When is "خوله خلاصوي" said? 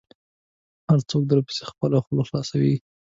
2.05-2.75